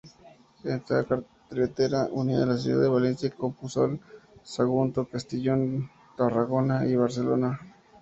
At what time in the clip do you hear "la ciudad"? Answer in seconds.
2.43-2.81